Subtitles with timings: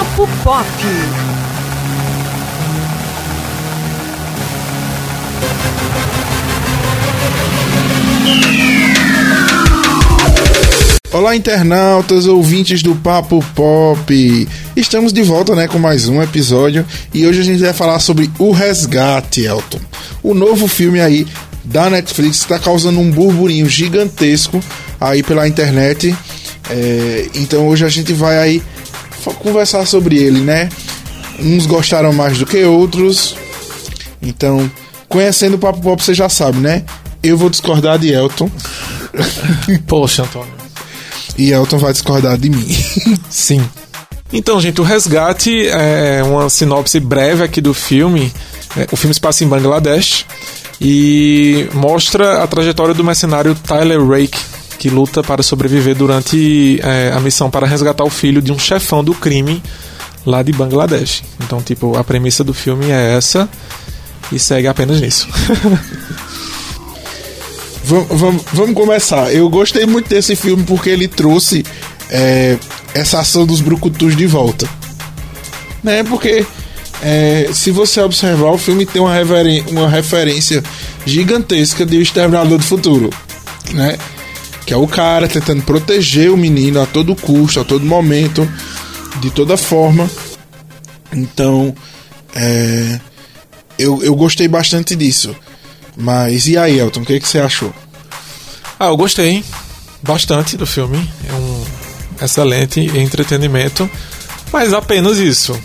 [0.00, 0.66] Papo Pop.
[11.12, 14.48] Olá, internautas, ouvintes do Papo Pop.
[14.74, 18.30] Estamos de volta, né, com mais um episódio e hoje a gente vai falar sobre
[18.38, 19.80] O Resgate, Elton.
[20.22, 21.26] O novo filme aí
[21.62, 24.64] da Netflix está causando um burburinho gigantesco
[24.98, 26.16] aí pela internet.
[26.70, 28.62] É, então hoje a gente vai aí
[29.20, 30.68] conversar sobre ele, né?
[31.38, 33.36] Uns gostaram mais do que outros.
[34.20, 34.70] Então,
[35.08, 36.84] conhecendo o Papo Pop, você já sabe, né?
[37.22, 38.50] Eu vou discordar de Elton.
[39.86, 40.52] Poxa, Antônio.
[41.36, 42.66] E Elton vai discordar de mim.
[43.28, 43.62] Sim.
[44.32, 48.32] Então, gente, o Resgate é uma sinopse breve aqui do filme.
[48.76, 50.24] É, o filme se passa em Bangladesh
[50.80, 54.38] e mostra a trajetória do mercenário Tyler Rake,
[54.80, 59.04] que luta para sobreviver durante é, a missão para resgatar o filho de um chefão
[59.04, 59.62] do crime
[60.24, 61.22] lá de Bangladesh.
[61.44, 63.46] Então, tipo, a premissa do filme é essa
[64.32, 65.28] e segue apenas nisso.
[67.84, 69.30] vamos, vamos começar.
[69.30, 71.62] Eu gostei muito desse filme porque ele trouxe
[72.08, 72.56] é,
[72.94, 74.66] essa ação dos brucutus de volta.
[75.82, 76.02] Né?
[76.04, 76.46] Porque
[77.02, 79.12] é, se você observar, o filme tem uma,
[79.68, 80.62] uma referência
[81.04, 83.10] gigantesca de O Exterminador do Futuro.
[83.74, 83.98] Né?
[84.70, 88.48] Que é o cara tentando proteger o menino a todo custo, a todo momento,
[89.20, 90.08] de toda forma.
[91.12, 91.74] Então,
[92.32, 93.00] é,
[93.76, 95.34] eu, eu gostei bastante disso.
[95.96, 97.74] Mas e aí, Elton, o que, que você achou?
[98.78, 99.42] Ah, eu gostei
[100.04, 100.98] bastante do filme.
[101.28, 101.64] É um
[102.24, 103.90] excelente entretenimento,
[104.52, 105.60] mas apenas isso,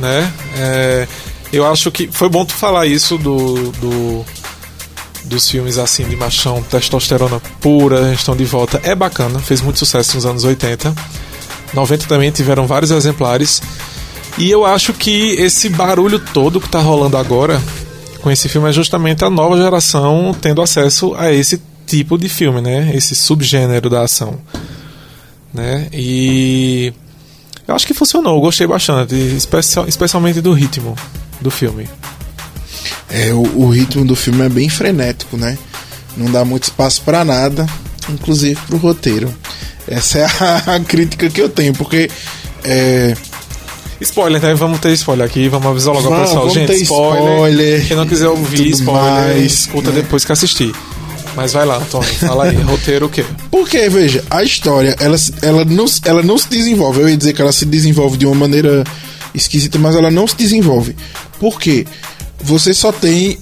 [0.00, 0.32] né?
[0.56, 1.08] É,
[1.52, 4.24] eu acho que foi bom tu falar isso do, do
[5.24, 8.80] dos filmes assim de machão, testosterona pura, estão de volta.
[8.82, 10.94] É bacana, fez muito sucesso nos anos 80.
[11.74, 13.62] 90 também tiveram vários exemplares.
[14.38, 17.60] E eu acho que esse barulho todo que tá rolando agora
[18.20, 22.60] com esse filme é justamente a nova geração tendo acesso a esse tipo de filme,
[22.60, 22.92] né?
[22.94, 24.40] Esse subgênero da ação,
[25.52, 25.88] né?
[25.92, 26.92] E
[27.66, 30.96] eu acho que funcionou, gostei bastante, especial, especialmente do ritmo
[31.40, 31.88] do filme.
[33.10, 35.58] É, o, o, ritmo do filme é bem frenético, né?
[36.16, 37.66] Não dá muito espaço para nada,
[38.08, 39.32] inclusive pro roteiro.
[39.86, 42.10] Essa é a, a crítica que eu tenho, porque
[42.64, 43.14] é,
[44.02, 44.54] Spoiler, né?
[44.54, 46.50] Vamos ter spoiler aqui, vamos avisar logo ao pessoal.
[46.50, 47.86] Gente, spoiler, spoiler.
[47.86, 50.02] Quem não quiser ouvir spoiler, mais, escuta né?
[50.02, 50.74] depois que assistir.
[51.34, 53.24] Mas vai lá, Antônio, fala aí, roteiro o quê?
[53.50, 57.00] Porque, veja, a história, ela, ela, não, ela não se desenvolve.
[57.00, 58.84] Eu ia dizer que ela se desenvolve de uma maneira
[59.34, 60.94] esquisita, mas ela não se desenvolve.
[61.38, 61.86] Por quê?
[62.42, 63.38] Você só tem.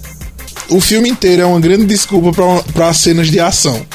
[0.69, 2.31] O filme inteiro é uma grande desculpa
[2.73, 3.85] para cenas de ação.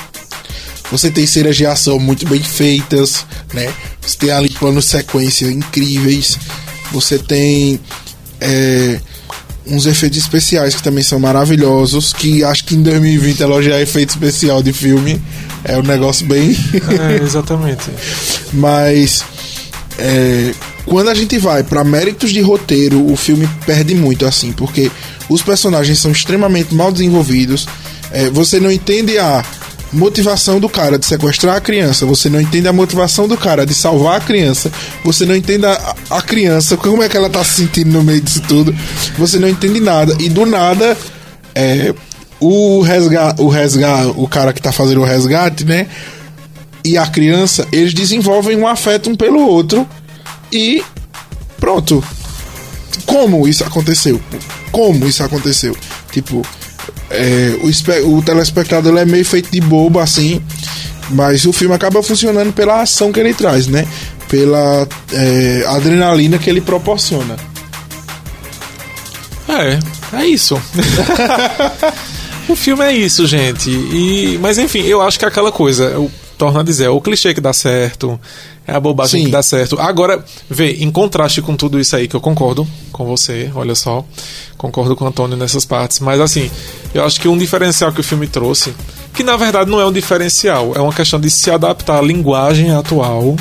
[0.90, 3.72] Você tem cenas de ação muito bem feitas, né?
[4.00, 6.38] Você tem ali planos sequência incríveis.
[6.92, 7.80] Você tem
[8.40, 9.00] é,
[9.66, 12.12] uns efeitos especiais que também são maravilhosos.
[12.12, 15.20] Que acho que em 2020 elogiar efeito especial de filme
[15.64, 16.56] é um negócio bem.
[17.00, 17.90] É, exatamente.
[18.52, 19.24] Mas
[19.98, 20.52] é,
[20.84, 24.90] quando a gente vai para méritos de roteiro, o filme perde muito, assim, porque
[25.28, 27.66] os personagens são extremamente mal desenvolvidos.
[28.12, 29.44] É, você não entende a
[29.92, 33.74] motivação do cara de sequestrar a criança, você não entende a motivação do cara de
[33.74, 34.70] salvar a criança,
[35.04, 38.20] você não entende a, a criança, como é que ela tá se sentindo no meio
[38.20, 38.74] disso tudo,
[39.16, 40.16] você não entende nada.
[40.20, 40.96] E do nada,
[41.54, 41.94] é,
[42.38, 45.86] o resgate, o resgate, o cara que tá fazendo o resgate, né?
[46.86, 49.84] E a criança, eles desenvolvem um afeto um pelo outro
[50.52, 50.84] e
[51.58, 52.02] pronto.
[53.04, 54.20] Como isso aconteceu?
[54.70, 55.76] Como isso aconteceu?
[56.12, 56.46] Tipo,
[57.10, 60.40] é, o, o telespectador é meio feito de bobo assim,
[61.10, 63.84] mas o filme acaba funcionando pela ação que ele traz, né?
[64.28, 67.34] Pela é, adrenalina que ele proporciona.
[69.48, 70.56] É, é isso.
[72.48, 73.70] o filme é isso, gente.
[73.70, 77.00] E, mas enfim, eu acho que é aquela coisa, eu torno a dizer, é o
[77.00, 78.18] clichê que dá certo,
[78.66, 79.26] é a bobagem Sim.
[79.26, 79.80] que dá certo.
[79.80, 84.04] Agora, vê, em contraste com tudo isso aí, que eu concordo com você, olha só,
[84.56, 86.50] concordo com o Antônio nessas partes, mas assim,
[86.92, 88.74] eu acho que um diferencial que o filme trouxe,
[89.14, 92.70] que na verdade não é um diferencial, é uma questão de se adaptar à linguagem
[92.70, 93.36] atual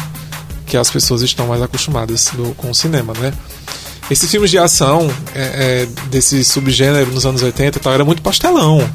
[0.66, 3.32] que as pessoas estão mais acostumadas do, com o cinema, né?
[4.10, 8.88] Esses filmes de ação é, é, desse subgênero nos anos 80 tal, era muito pastelão.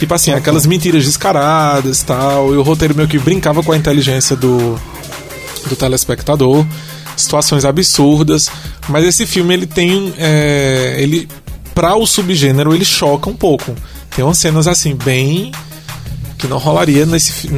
[0.00, 4.34] Tipo assim, aquelas mentiras descaradas tal, e o roteiro meio que brincava com a inteligência
[4.34, 4.80] do,
[5.68, 6.64] do telespectador,
[7.14, 8.50] situações absurdas,
[8.88, 11.28] mas esse filme ele tem, é, ele
[11.74, 13.74] para o subgênero ele choca um pouco.
[14.16, 15.52] Tem umas cenas assim bem
[16.38, 17.50] que não rolaria nesse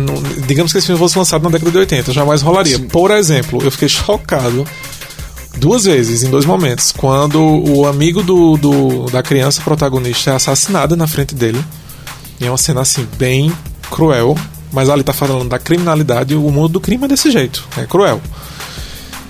[0.45, 2.77] digamos que esse filme fosse lançado na década de 80, jamais rolaria.
[2.77, 2.89] Sim.
[2.89, 4.67] Por exemplo, eu fiquei chocado
[5.57, 6.93] Duas vezes, em dois momentos.
[6.93, 11.63] Quando o amigo do, do, da criança protagonista é assassinado na frente dele.
[12.43, 13.53] E é uma cena assim, bem
[13.91, 14.37] cruel.
[14.73, 17.67] Mas ali tá falando da criminalidade e o mundo do crime é desse jeito.
[17.77, 18.21] É cruel.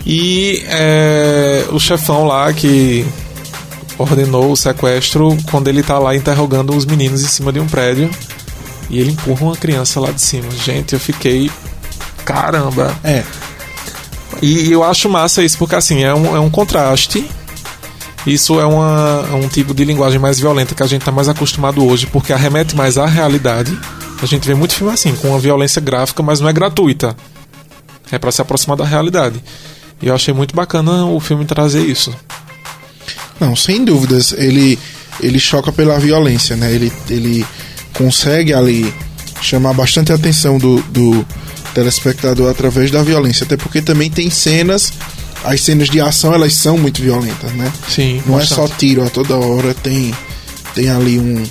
[0.06, 3.04] E é, o chefão lá que
[3.98, 8.10] ordenou o sequestro quando ele tá lá interrogando os meninos em cima de um prédio.
[8.88, 10.50] E ele empurra uma criança lá de cima.
[10.50, 11.50] Gente, eu fiquei.
[12.24, 12.96] Caramba!
[13.02, 13.24] É.
[14.40, 17.28] E, e eu acho massa isso, porque assim, é um, é um contraste.
[18.26, 21.84] Isso é, uma, um tipo de linguagem mais violenta que a gente tá mais acostumado
[21.84, 23.76] hoje, porque arremete mais à realidade.
[24.22, 27.16] A gente vê muito filme assim, com uma violência gráfica, mas não é gratuita.
[28.10, 29.42] É para se aproximar da realidade.
[30.00, 32.14] E eu achei muito bacana o filme trazer isso.
[33.40, 34.78] Não, sem dúvidas, ele
[35.20, 36.72] ele choca pela violência, né?
[36.72, 37.46] Ele, ele
[37.92, 38.92] consegue ali
[39.40, 41.26] chamar bastante a atenção do, do
[41.74, 44.92] telespectador através da violência, até porque também tem cenas,
[45.44, 47.72] as cenas de ação elas são muito violentas, né?
[47.88, 48.22] Sim.
[48.26, 48.52] Não bastante.
[48.52, 50.14] é só tiro a toda hora, tem
[50.74, 51.44] tem ali um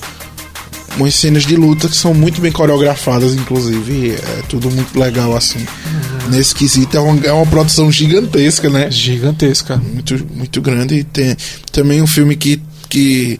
[0.98, 5.60] umas cenas de luta que são muito bem coreografadas, inclusive, é tudo muito legal assim.
[5.60, 6.30] Uhum.
[6.32, 8.90] Nesse quesito é uma, é uma produção gigantesca, né?
[8.92, 9.78] Gigantesca.
[9.78, 10.96] Muito, muito grande.
[10.96, 11.36] E tem
[11.72, 13.40] também um filme que, que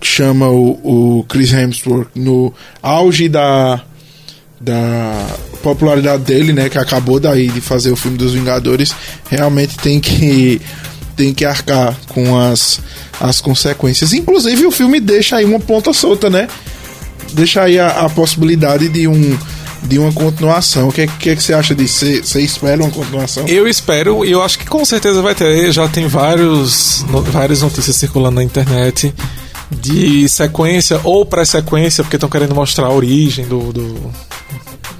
[0.00, 2.52] chama o, o Chris Hemsworth no
[2.82, 3.84] auge da,
[4.60, 5.26] da
[5.62, 6.68] popularidade dele, né?
[6.68, 8.94] Que acabou daí de fazer o filme dos Vingadores.
[9.28, 10.60] Realmente tem que
[11.16, 12.78] tem que arcar com as,
[13.18, 14.12] as consequências.
[14.12, 16.46] Inclusive o filme deixa aí uma ponta solta, né?
[17.32, 19.38] deixa aí a, a possibilidade de um
[19.82, 20.88] de uma continuação.
[20.88, 21.98] O que, que, que você acha disso?
[21.98, 23.46] Você, você espera uma continuação?
[23.46, 25.70] Eu espero, e eu acho que com certeza vai ter.
[25.70, 29.14] Já tem vários, no, várias notícias circulando na internet
[29.70, 34.12] de sequência ou pré-sequência, porque estão querendo mostrar a origem do, do,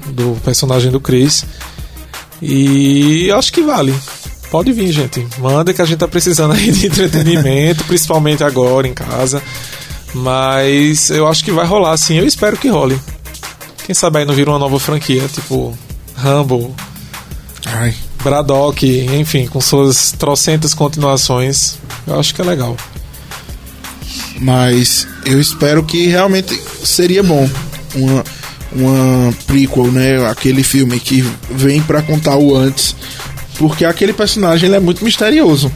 [0.08, 1.44] do, personagem do Chris.
[2.40, 3.94] E acho que vale.
[4.50, 5.26] Pode vir, gente.
[5.38, 9.42] Manda que a gente tá precisando aí de entretenimento, principalmente agora em casa.
[10.14, 12.18] Mas eu acho que vai rolar, sim.
[12.18, 12.98] Eu espero que role.
[13.84, 15.76] Quem sabe aí não vira uma nova franquia, tipo
[16.16, 16.74] Rumble,
[17.66, 17.94] Ai.
[18.22, 21.78] Braddock, enfim, com suas trocentas continuações.
[22.06, 22.76] Eu acho que é legal.
[24.40, 27.48] Mas eu espero que realmente seria bom
[27.94, 28.24] uma,
[28.76, 30.28] uma prequel, né?
[30.28, 32.94] Aquele filme que vem para contar o antes,
[33.58, 35.70] porque aquele personagem ele é muito misterioso.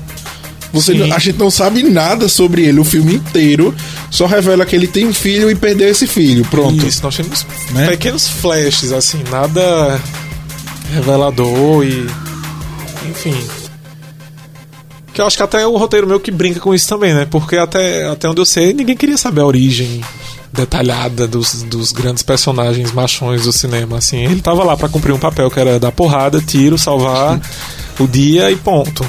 [0.73, 3.75] Você, a gente não sabe nada sobre ele o filme inteiro.
[4.11, 6.45] Só revela que ele tem um filho e perdeu esse filho.
[6.45, 6.87] Pronto.
[6.87, 7.89] Isso, nós temos né?
[7.89, 10.01] pequenos flashes, assim, nada
[10.95, 12.07] revelador e.
[13.09, 13.35] Enfim.
[15.13, 17.27] Que eu acho que até o roteiro meu que brinca com isso também, né?
[17.29, 20.01] Porque até, até onde eu sei, ninguém queria saber a origem
[20.53, 23.99] detalhada dos, dos grandes personagens machões do cinema.
[23.99, 27.41] Assim, ele tava lá para cumprir um papel que era dar porrada, tiro, salvar
[27.99, 29.09] o dia e ponto.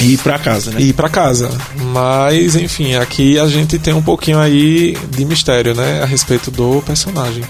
[0.00, 0.80] E ir pra casa, né?
[0.80, 1.50] E ir pra casa.
[1.92, 6.02] Mas, enfim, aqui a gente tem um pouquinho aí de mistério, né?
[6.02, 7.44] A respeito do personagem.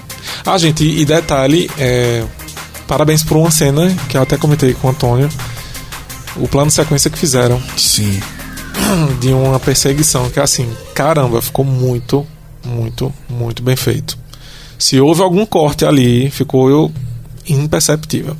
[0.47, 2.25] Ah, gente, e detalhe, é...
[2.87, 5.29] parabéns por uma cena que eu até comentei com o Antônio.
[6.37, 7.61] O plano sequência que fizeram.
[7.77, 8.19] Sim.
[9.21, 12.27] De uma perseguição que, assim, caramba, ficou muito,
[12.69, 14.19] muito, muito bem feito.
[14.79, 16.93] Se houve algum corte ali, ficou
[17.49, 18.37] imperceptível.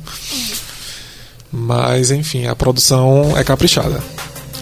[1.51, 4.01] Mas, enfim, a produção é caprichada.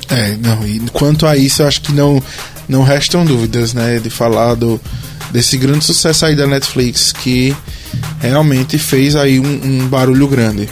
[0.09, 2.23] É, não, e quanto a isso, eu acho que não,
[2.67, 4.79] não restam dúvidas, né, de falar do,
[5.31, 7.55] desse grande sucesso aí da Netflix, que
[8.19, 10.69] realmente fez aí um, um barulho grande.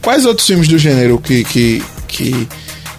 [0.00, 2.48] Quais outros filmes do gênero que, que, que,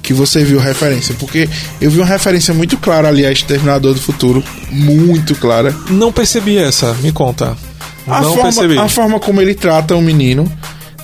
[0.03, 1.15] que você viu referência?
[1.17, 5.73] Porque eu vi uma referência muito clara ali a Exterminador do Futuro, muito clara.
[5.89, 7.57] Não percebi essa, me conta.
[8.05, 8.77] A não forma, percebi.
[8.77, 10.51] A forma como ele trata o menino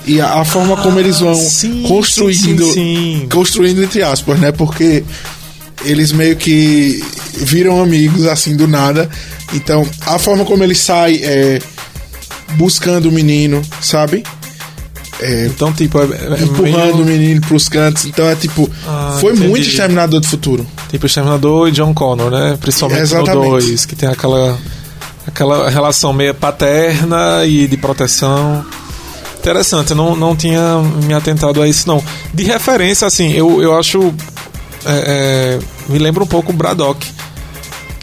[0.06, 2.72] e a, a forma como eles vão sim, construindo, sim,
[3.20, 4.52] sim, construindo entre aspas, né?
[4.52, 5.02] Porque
[5.84, 7.02] eles meio que
[7.38, 9.08] viram amigos assim do nada.
[9.54, 11.58] Então, a forma como ele sai é,
[12.56, 14.22] buscando o menino, sabe?
[15.20, 17.02] É, então, tipo, é, é empurrando meio...
[17.02, 18.06] o menino pros cantos.
[18.06, 18.68] Então é tipo.
[18.86, 19.48] Ah, foi entendi.
[19.48, 20.66] muito Exterminador do Futuro.
[20.88, 22.58] Tipo Exterminador e John Connor, né?
[22.60, 23.36] Principalmente Exatamente.
[23.36, 24.58] no 2, que tem aquela,
[25.26, 28.64] aquela relação meio paterna e de proteção.
[29.38, 32.02] Interessante, eu não, não tinha me atentado a isso, não.
[32.32, 34.14] De referência, assim, eu, eu acho.
[34.84, 35.58] É, é,
[35.88, 37.06] me lembra um pouco o Braddock,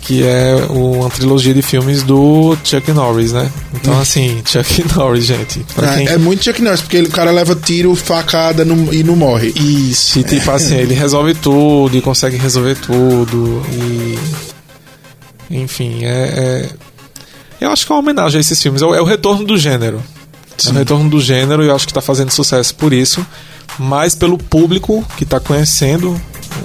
[0.07, 3.51] que é uma trilogia de filmes do Chuck Norris, né?
[3.73, 3.99] Então, hum.
[3.99, 5.65] assim, Chuck Norris, gente.
[5.77, 6.07] É, quem...
[6.07, 9.49] é, muito Chuck Norris, porque ele, o cara leva tiro, facada no, e não morre.
[9.49, 13.61] Isso, e tipo assim, ele resolve tudo e consegue resolver tudo.
[13.69, 14.17] E.
[15.49, 16.69] Enfim, é, é.
[17.59, 18.81] Eu acho que é uma homenagem a esses filmes.
[18.81, 20.01] É o, é o retorno do gênero.
[20.57, 20.69] Sim.
[20.69, 23.27] É o retorno do gênero e eu acho que está fazendo sucesso por isso,
[23.77, 26.17] mas pelo público que está conhecendo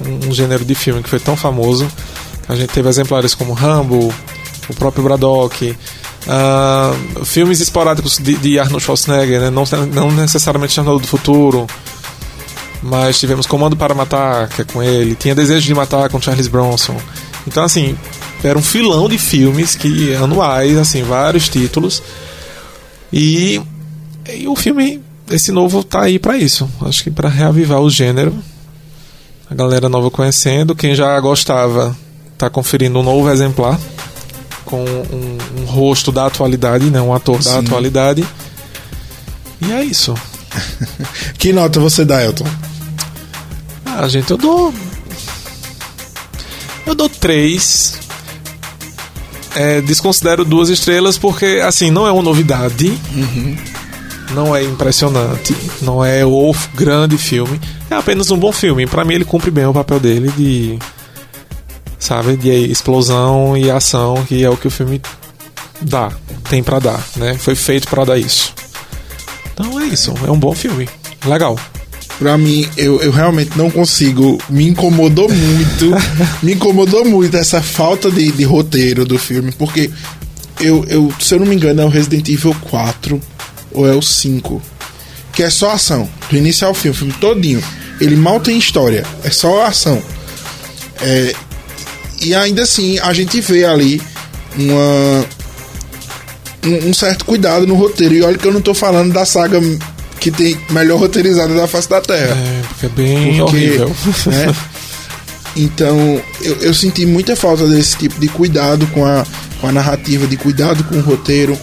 [0.06, 1.90] um, um gênero de filme que foi tão famoso.
[2.48, 4.12] A gente teve exemplares como Rambo,
[4.68, 5.76] o próprio Braddock,
[6.26, 9.50] uh, filmes esporádicos de, de, Arnold Schwarzenegger, né?
[9.50, 11.66] não, não necessariamente Jornal do Futuro,
[12.82, 16.48] mas tivemos Comando para Matar, que é com ele, tinha Desejo de Matar com Charles
[16.48, 16.96] Bronson.
[17.46, 17.96] Então, assim,
[18.42, 22.02] era um filão de filmes que anuais, assim, vários títulos.
[23.12, 23.60] E,
[24.32, 26.68] e o filme, esse novo, tá aí para isso.
[26.82, 28.34] Acho que para reavivar o gênero.
[29.50, 31.96] A galera nova conhecendo, quem já gostava
[32.42, 33.78] tá conferindo um novo exemplar
[34.64, 37.50] com um, um rosto da atualidade, né, um ator Sim.
[37.50, 38.26] da atualidade.
[39.60, 40.12] E é isso.
[41.38, 42.46] que nota você dá, Elton?
[43.86, 44.74] Ah, gente, eu dou.
[46.84, 48.00] Eu dou três.
[49.54, 52.88] É, desconsidero duas estrelas porque, assim, não é uma novidade.
[53.14, 53.56] Uhum.
[54.34, 55.54] Não é impressionante.
[55.80, 57.60] Não é o grande filme.
[57.88, 58.86] É apenas um bom filme.
[58.86, 60.78] Para mim, ele cumpre bem o papel dele de.
[62.02, 62.36] Sabe?
[62.36, 65.00] De explosão e ação, que é o que o filme
[65.80, 66.10] dá.
[66.50, 67.34] Tem para dar, né?
[67.38, 68.52] Foi feito para dar isso.
[69.54, 70.12] Então é isso.
[70.26, 70.88] É um bom filme.
[71.24, 71.56] Legal
[72.18, 74.36] pra mim, eu, eu realmente não consigo.
[74.50, 75.92] Me incomodou muito.
[76.42, 79.88] me incomodou muito essa falta de, de roteiro do filme, porque
[80.60, 83.20] eu, eu, se eu não me engano, é o Resident Evil 4
[83.70, 84.60] ou é o 5.
[85.32, 86.08] Que é só ação.
[86.28, 87.62] Do início ao fim, o filme todinho.
[88.00, 89.06] Ele mal tem história.
[89.22, 90.02] É só ação.
[91.00, 91.32] É,
[92.22, 94.00] e ainda assim, a gente vê ali
[94.56, 95.26] uma,
[96.64, 98.14] um, um, certo cuidado no roteiro.
[98.14, 99.60] E olha que eu não tô falando da saga
[100.20, 102.36] que tem melhor roteirizada da face da Terra.
[102.36, 103.96] É, porque é bem porque, horrível.
[104.26, 104.54] Né?
[105.54, 109.22] Então, eu, eu, senti muita falta desse tipo de cuidado com a,
[109.60, 111.58] com a narrativa, de cuidado com o roteiro.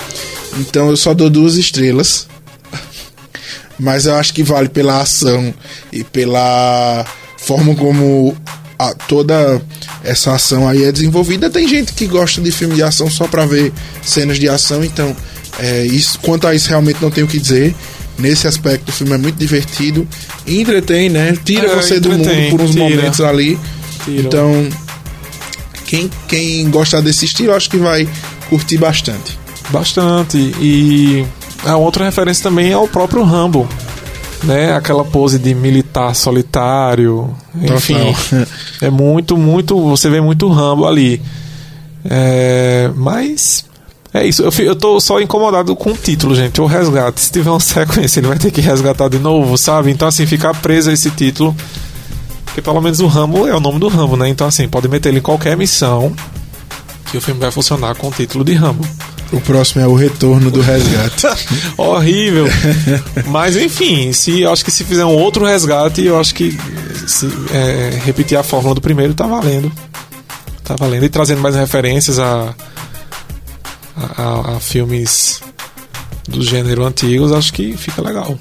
[0.59, 2.27] Então, eu só dou duas estrelas.
[3.79, 5.51] Mas eu acho que vale pela ação
[5.91, 7.03] e pela
[7.37, 8.37] forma como
[8.77, 9.59] a, toda
[10.03, 11.49] essa ação aí é desenvolvida.
[11.49, 15.15] Tem gente que gosta de filme de ação só para ver cenas de ação, então
[15.59, 17.75] é, isso, quanto a isso realmente não tenho o que dizer.
[18.17, 20.05] Nesse aspecto, o filme é muito divertido.
[20.45, 21.37] Entretém, né?
[21.43, 22.83] Tira é, você do mundo por uns tira.
[22.83, 23.57] momentos ali.
[24.03, 24.21] Tira.
[24.21, 24.69] Então,
[25.85, 28.07] quem, quem gostar desse estilo, acho que vai
[28.49, 29.39] curtir bastante.
[29.69, 30.37] Bastante.
[30.59, 31.25] E
[31.63, 33.69] a outra referência também é o próprio Rambo.
[34.43, 34.73] Né?
[34.73, 37.35] Aquela pose de militar solitário.
[37.55, 38.15] Enfim.
[38.81, 39.79] é muito, muito.
[39.89, 41.21] Você vê muito Rambo ali.
[42.05, 43.65] É, mas
[44.13, 46.59] é isso, eu, eu tô só incomodado com o título, gente.
[46.59, 47.21] O resgate.
[47.21, 49.91] Se tiver uma sequência, ele vai ter que resgatar de novo, sabe?
[49.91, 51.55] Então, assim, ficar preso a esse título.
[52.45, 54.27] Porque pelo menos o Rambo é o nome do Rambo, né?
[54.27, 56.13] Então, assim, pode meter ele em qualquer missão
[57.11, 58.83] que o filme vai funcionar com o título de Rambo.
[59.31, 61.27] O próximo é o retorno do resgate.
[61.77, 62.47] Horrível.
[63.27, 66.57] Mas enfim, se acho que se fizer um outro resgate, eu acho que
[67.07, 69.71] se é, repetir a fórmula do primeiro tá valendo.
[70.63, 71.05] Tá valendo.
[71.05, 72.55] E trazendo mais referências a
[74.17, 75.41] a, a filmes
[76.27, 78.37] do gênero antigos, acho que fica legal.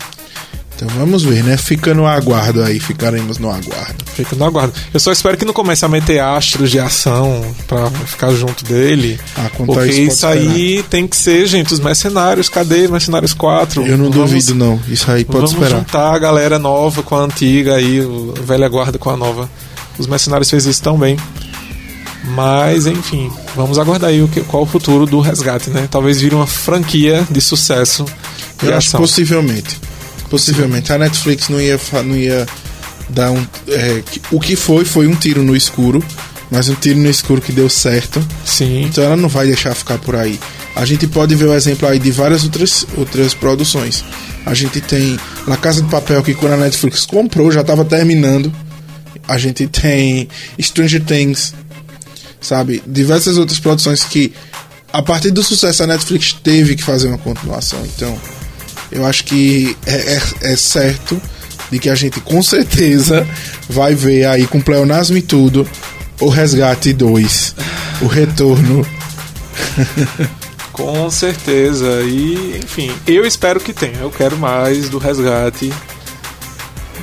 [0.78, 1.56] Então vamos ver, né?
[1.56, 4.04] Fica no aguardo aí, ficaremos no aguardo.
[4.14, 4.72] Fica no aguardo.
[4.94, 9.18] Eu só espero que não comece a meter astros de ação pra ficar junto dele.
[9.36, 12.48] Ah, porque isso, isso aí tem que ser, gente, os mercenários.
[12.48, 13.84] Cadê Mercenários 4?
[13.84, 14.80] Eu não vamos, duvido, não.
[14.86, 15.70] Isso aí pode vamos esperar.
[15.70, 18.00] Vamos juntar a galera nova com a antiga aí,
[18.38, 19.50] a velha guarda com a nova.
[19.98, 21.16] Os mercenários fez isso tão bem.
[22.22, 25.88] Mas, enfim, vamos aguardar aí o que, qual o futuro do resgate, né?
[25.90, 28.04] Talvez vire uma franquia de sucesso.
[28.62, 29.87] Eu acho possivelmente.
[30.30, 30.92] Possivelmente.
[30.92, 32.46] A Netflix não ia, não ia
[33.08, 33.46] dar um.
[33.68, 36.02] É, o que foi, foi um tiro no escuro.
[36.50, 38.26] Mas um tiro no escuro que deu certo.
[38.44, 38.84] Sim.
[38.84, 40.40] Então ela não vai deixar ficar por aí.
[40.74, 44.04] A gente pode ver o exemplo aí de várias outras, outras produções.
[44.46, 48.52] A gente tem La Casa de Papel, que quando a Netflix comprou, já estava terminando.
[49.26, 51.52] A gente tem Stranger Things,
[52.40, 52.82] sabe?
[52.86, 54.32] Diversas outras produções que,
[54.90, 57.84] a partir do sucesso, a Netflix teve que fazer uma continuação.
[57.84, 58.18] Então,
[58.90, 61.20] eu acho que é, é, é certo
[61.70, 63.26] de que a gente com certeza
[63.68, 65.68] vai ver aí com Pleonasmo e tudo
[66.20, 67.54] o Resgate 2,
[68.02, 68.86] o retorno.
[70.72, 72.02] com certeza.
[72.02, 73.98] E, enfim, eu espero que tenha.
[74.00, 75.72] Eu quero mais do Resgate.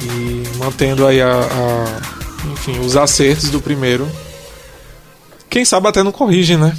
[0.02, 4.08] E mantendo aí a, a enfim, os acertos do primeiro
[5.56, 6.76] quem sabe até não corrige, né?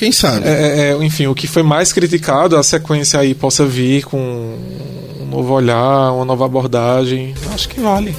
[0.00, 0.48] Quem sabe?
[0.48, 4.16] É, é, é, enfim, o que foi mais criticado, a sequência aí possa vir com
[4.16, 7.34] um novo olhar, uma nova abordagem.
[7.52, 8.16] Acho que vale.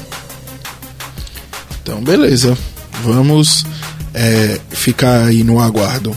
[1.82, 2.56] Então, beleza.
[3.04, 3.66] Vamos
[4.14, 6.16] é, ficar aí no aguardo.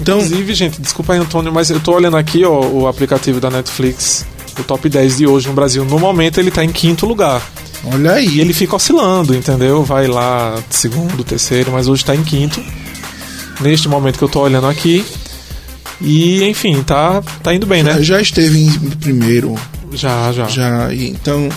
[0.00, 3.50] Então, Inclusive, gente, desculpa aí, Antônio, mas eu tô olhando aqui ó, o aplicativo da
[3.50, 4.24] Netflix,
[4.58, 5.84] o top 10 de hoje no Brasil.
[5.84, 7.42] No momento, ele tá em quinto lugar.
[7.84, 8.36] Olha aí.
[8.36, 9.84] E ele fica oscilando, entendeu?
[9.84, 12.64] Vai lá segundo, terceiro, mas hoje está em quinto.
[13.60, 15.04] Neste momento que eu tô olhando aqui.
[16.00, 18.02] E, enfim, tá, tá indo bem, né?
[18.02, 19.54] Já esteve em primeiro.
[19.92, 20.46] Já, já.
[20.48, 21.48] Já, então.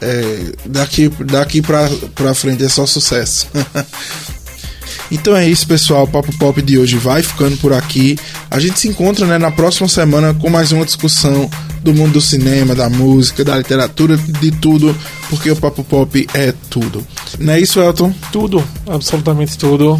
[0.00, 3.48] É, daqui daqui pra, pra frente é só sucesso.
[5.10, 6.04] Então é isso, pessoal.
[6.04, 8.16] O Papo Pop de hoje vai ficando por aqui.
[8.50, 11.50] A gente se encontra né, na próxima semana com mais uma discussão
[11.82, 14.96] do mundo do cinema, da música, da literatura, de tudo,
[15.28, 17.04] porque o Papo Pop é tudo.
[17.38, 18.14] Não é isso, Elton?
[18.30, 19.98] Tudo, absolutamente tudo.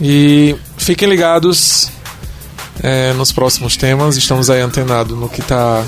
[0.00, 1.90] E fiquem ligados
[2.82, 4.16] é, nos próximos temas.
[4.16, 5.84] Estamos aí antenados no que está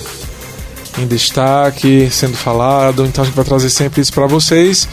[0.98, 3.04] em destaque, sendo falado.
[3.04, 4.88] Então a gente vai trazer sempre isso para vocês.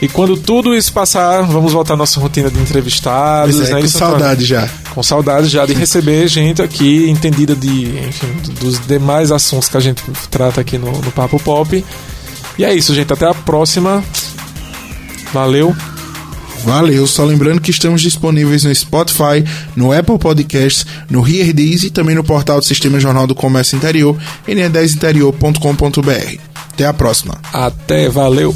[0.00, 3.54] E quando tudo isso passar, vamos voltar à nossa rotina de entrevistados.
[3.54, 3.80] Pois é, né?
[3.80, 4.68] com Isso, saudade já.
[4.90, 8.26] Com saudade já de receber gente aqui entendida de, enfim,
[8.60, 11.84] dos demais assuntos que a gente trata aqui no, no Papo Pop.
[12.58, 13.12] E é isso, gente.
[13.12, 14.02] Até a próxima.
[15.32, 15.74] Valeu.
[16.64, 22.14] Valeu, só lembrando que estamos disponíveis no Spotify, no Apple Podcasts, no HearDees e também
[22.14, 24.16] no portal do Sistema Jornal do Comércio Interior,
[24.46, 26.38] ne10interior.com.br.
[26.72, 27.38] Até a próxima.
[27.52, 28.54] Até, valeu.